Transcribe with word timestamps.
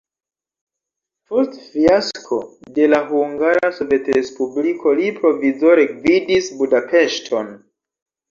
Post 1.31 1.57
fiasko 1.73 2.39
de 2.77 2.87
la 2.93 3.01
Hungara 3.11 3.69
Sovetrespubliko 3.81 4.95
li 5.01 5.13
provizore 5.19 5.85
gvidis 5.91 6.49
Budapeŝton. 6.63 7.53